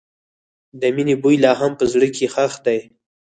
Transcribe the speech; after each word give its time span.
د 0.79 0.81
مینې 0.95 1.15
بوی 1.21 1.35
لا 1.43 1.51
هم 1.59 1.71
په 1.79 1.85
زړګي 1.91 2.11
کې 2.17 2.27
ښخ 2.33 2.53
دی. 2.65 2.79